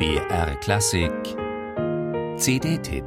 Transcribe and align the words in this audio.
BR 0.00 0.56
Klassik 0.60 1.12
CD-Tipp 2.38 3.04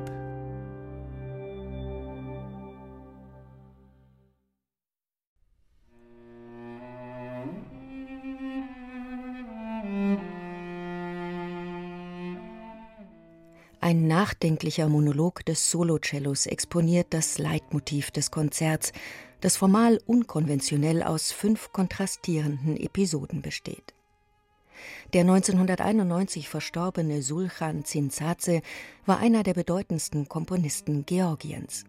Ein 13.81 14.07
nachdenklicher 14.07 14.87
Monolog 14.87 15.43
des 15.45 15.71
Solocellos 15.71 16.45
exponiert 16.45 17.07
das 17.09 17.39
Leitmotiv 17.39 18.11
des 18.11 18.29
Konzerts, 18.29 18.91
das 19.41 19.57
formal 19.57 19.99
unkonventionell 20.05 21.01
aus 21.01 21.31
fünf 21.31 21.71
kontrastierenden 21.73 22.77
Episoden 22.77 23.41
besteht. 23.41 23.95
Der 25.13 25.21
1991 25.21 26.49
verstorbene 26.49 27.21
Sulchan 27.21 27.85
Zinzadze 27.85 28.61
war 29.05 29.19
einer 29.19 29.43
der 29.43 29.53
bedeutendsten 29.53 30.27
Komponisten 30.27 31.05
Georgiens. 31.05 31.85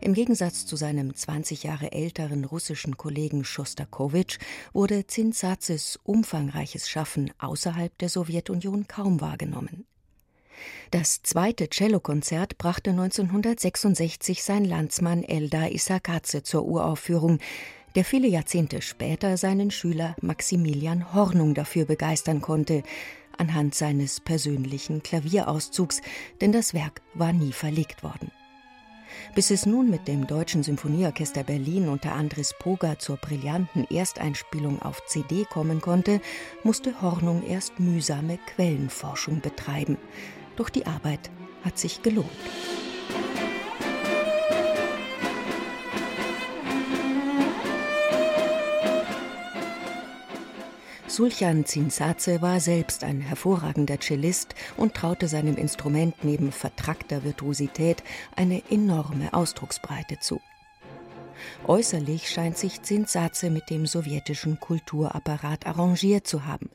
Im 0.00 0.14
Gegensatz 0.14 0.66
zu 0.66 0.76
seinem 0.76 1.14
20 1.14 1.62
Jahre 1.62 1.92
älteren 1.92 2.44
russischen 2.44 2.96
Kollegen 2.96 3.44
Schostakowitsch 3.44 4.38
wurde 4.72 5.06
Zinzadzes 5.06 5.98
umfangreiches 6.04 6.88
Schaffen 6.88 7.32
außerhalb 7.38 7.96
der 7.98 8.08
Sowjetunion 8.08 8.86
kaum 8.86 9.20
wahrgenommen. 9.20 9.86
Das 10.90 11.22
zweite 11.22 11.68
Cellokonzert 11.70 12.58
brachte 12.58 12.90
1966 12.90 14.42
sein 14.42 14.64
Landsmann 14.64 15.24
Eldar 15.24 15.72
Isakadze 15.72 16.42
zur 16.42 16.64
Uraufführung, 16.66 17.38
der 17.94 18.04
viele 18.04 18.28
Jahrzehnte 18.28 18.82
später 18.82 19.36
seinen 19.36 19.70
Schüler 19.70 20.16
Maximilian 20.20 21.14
Hornung 21.14 21.54
dafür 21.54 21.84
begeistern 21.84 22.40
konnte, 22.40 22.82
anhand 23.36 23.74
seines 23.74 24.20
persönlichen 24.20 25.02
Klavierauszugs, 25.02 26.00
denn 26.40 26.52
das 26.52 26.74
Werk 26.74 27.02
war 27.14 27.32
nie 27.32 27.52
verlegt 27.52 28.02
worden. 28.02 28.30
Bis 29.34 29.50
es 29.50 29.66
nun 29.66 29.90
mit 29.90 30.08
dem 30.08 30.26
Deutschen 30.26 30.62
Symphonieorchester 30.62 31.44
Berlin 31.44 31.88
unter 31.88 32.12
Andres 32.12 32.54
Poga 32.58 32.98
zur 32.98 33.16
brillanten 33.16 33.84
Ersteinspielung 33.90 34.80
auf 34.80 35.04
CD 35.06 35.44
kommen 35.44 35.80
konnte, 35.80 36.20
musste 36.64 37.00
Hornung 37.02 37.42
erst 37.46 37.78
mühsame 37.78 38.38
Quellenforschung 38.54 39.40
betreiben. 39.40 39.98
Doch 40.56 40.68
die 40.68 40.86
Arbeit 40.86 41.30
hat 41.62 41.78
sich 41.78 42.02
gelohnt. 42.02 42.28
Sulchan 51.12 51.66
Zinsaze 51.66 52.40
war 52.40 52.58
selbst 52.58 53.04
ein 53.04 53.20
hervorragender 53.20 54.00
Cellist 54.00 54.54
und 54.78 54.94
traute 54.94 55.28
seinem 55.28 55.58
Instrument 55.58 56.24
neben 56.24 56.52
vertrackter 56.52 57.22
Virtuosität 57.22 58.02
eine 58.34 58.62
enorme 58.70 59.34
Ausdrucksbreite 59.34 60.20
zu. 60.20 60.40
Äußerlich 61.66 62.30
scheint 62.30 62.56
sich 62.56 62.80
Zinsaze 62.80 63.50
mit 63.50 63.68
dem 63.68 63.84
sowjetischen 63.84 64.58
Kulturapparat 64.58 65.66
arrangiert 65.66 66.26
zu 66.26 66.46
haben. 66.46 66.70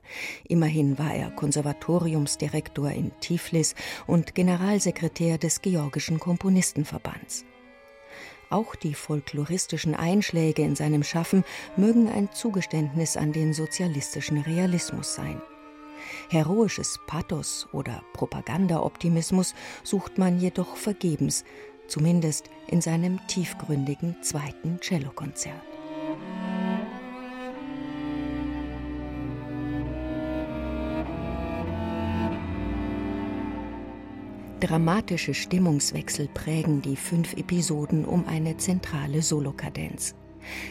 Immerhin 0.48 1.00
war 1.00 1.16
er 1.16 1.32
Konservatoriumsdirektor 1.32 2.92
in 2.92 3.12
Tiflis 3.20 3.74
und 4.06 4.36
Generalsekretär 4.36 5.40
des 5.40 5.64
Georgischen 5.64 6.20
Komponistenverbands. 6.20 7.44
Auch 8.50 8.76
die 8.76 8.94
folkloristischen 8.94 9.94
Einschläge 9.94 10.62
in 10.62 10.76
seinem 10.76 11.04
Schaffen 11.04 11.44
mögen 11.76 12.10
ein 12.10 12.32
Zugeständnis 12.32 13.18
an 13.18 13.34
den 13.34 13.54
sozialistischen 13.54 14.40
Realismus 14.40 15.16
sein. 15.16 15.42
Heroisches 16.30 17.00
Pathos 17.08 17.68
oder 17.74 18.04
Propagandaoptimismus 18.14 19.54
sucht 19.84 20.18
man 20.18 20.40
jedoch 20.40 20.78
vergebens, 20.78 21.44
zumindest 21.88 22.50
in 22.68 22.82
seinem 22.82 23.26
tiefgründigen 23.28 24.16
zweiten 24.22 24.80
Cellokonzert. 24.82 25.77
Dramatische 34.60 35.36
Stimmungswechsel 35.36 36.30
prägen 36.30 36.82
die 36.82 36.96
fünf 36.96 37.34
Episoden 37.34 38.06
um 38.06 38.26
eine 38.26 38.58
zentrale 38.58 39.22
Solokadenz. 39.22 40.16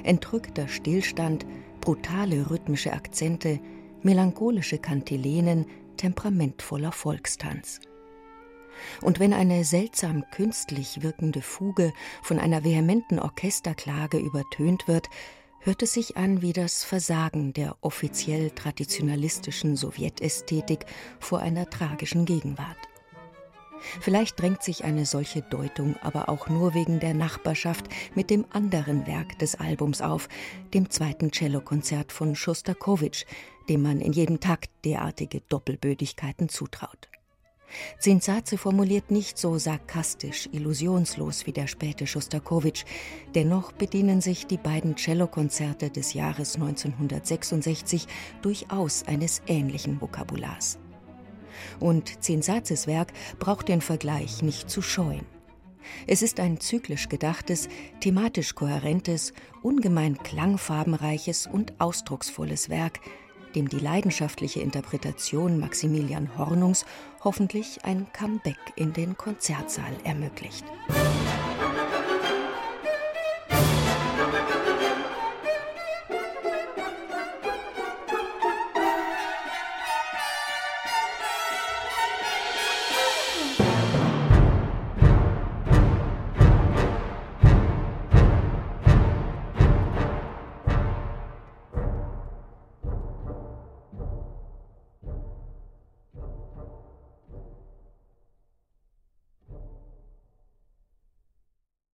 Entrückter 0.03 0.67
Stillstand, 0.67 1.47
brutale 1.81 2.51
rhythmische 2.51 2.93
Akzente, 2.93 3.61
melancholische 4.03 4.79
Kantilenen, 4.79 5.67
temperamentvoller 5.99 6.91
Volkstanz. 6.91 7.79
Und 9.03 9.21
wenn 9.21 9.33
eine 9.33 9.65
seltsam 9.65 10.25
künstlich 10.33 11.05
wirkende 11.05 11.41
Fuge 11.41 11.93
von 12.23 12.41
einer 12.41 12.65
vehementen 12.65 13.21
Orchesterklage 13.21 14.19
übertönt 14.19 14.89
wird, 14.89 15.09
hört 15.61 15.83
es 15.85 15.93
sich 15.93 16.17
an 16.17 16.43
wie 16.43 16.53
das 16.53 16.83
Versagen 16.83 17.53
der 17.53 17.77
offiziell 17.83 18.51
traditionalistischen 18.51 19.77
Sowjetästhetik 19.77 20.87
vor 21.21 21.39
einer 21.39 21.71
tragischen 21.71 22.25
Gegenwart. 22.25 22.89
Vielleicht 24.01 24.41
drängt 24.41 24.63
sich 24.63 24.85
eine 24.85 25.07
solche 25.07 25.43
Deutung 25.43 25.97
aber 26.03 26.29
auch 26.29 26.49
nur 26.49 26.75
wegen 26.75 27.01
der 27.01 27.15
Nachbarschaft 27.15 27.87
mit 28.15 28.31
dem 28.31 28.45
anderen 28.51 29.07
Werk 29.07 29.39
des 29.39 29.55
Albums 29.57 30.03
auf, 30.03 30.29
dem 30.75 30.91
zweiten 30.91 31.33
Cellokonzert 31.33 32.13
von 32.13 32.35
Schostakowitsch, 32.35 33.25
dem 33.69 33.83
man 33.83 34.01
in 34.01 34.13
jedem 34.13 34.41
Takt 34.41 34.71
derartige 34.85 35.41
Doppelbödigkeiten 35.49 36.49
zutraut. 36.49 37.09
Zinsaze 37.99 38.59
formuliert 38.59 39.11
nicht 39.11 39.39
so 39.39 39.59
sarkastisch, 39.59 40.49
illusionslos 40.53 41.47
wie 41.47 41.53
der 41.53 41.67
späte 41.67 42.07
Schostakowitsch. 42.07 42.85
Dennoch 43.35 43.73
bedienen 43.73 44.21
sich 44.21 44.47
die 44.47 44.57
beiden 44.57 44.97
Cellokonzerte 44.97 45.91
des 45.91 46.15
Jahres 46.15 46.55
1966 46.55 48.07
durchaus 48.43 49.05
eines 49.07 49.43
ähnlichen 49.47 50.01
Vokabulars. 50.01 50.79
Und 51.81 52.23
Zinsazes 52.23 52.87
Werk 52.87 53.13
braucht 53.39 53.69
den 53.69 53.81
Vergleich 53.81 54.43
nicht 54.43 54.71
zu 54.71 54.83
scheuen. 54.83 55.27
Es 56.07 56.23
ist 56.23 56.41
ein 56.41 56.61
zyklisch 56.61 57.09
gedachtes, 57.09 57.69
thematisch 58.01 58.55
kohärentes, 58.55 59.33
ungemein 59.63 60.19
klangfarbenreiches 60.19 61.47
und 61.47 61.81
ausdrucksvolles 61.81 62.69
Werk, 62.69 63.01
dem 63.55 63.69
die 63.69 63.79
leidenschaftliche 63.79 64.61
Interpretation 64.61 65.59
Maximilian 65.59 66.37
Hornungs 66.37 66.85
hoffentlich 67.25 67.85
ein 67.85 68.07
Comeback 68.13 68.59
in 68.77 68.93
den 68.93 69.17
Konzertsaal 69.17 69.93
ermöglicht. 70.05 70.65